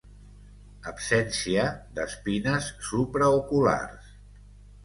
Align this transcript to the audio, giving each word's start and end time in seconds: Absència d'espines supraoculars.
Absència 0.91 1.67
d'espines 1.99 2.71
supraoculars. 2.89 4.13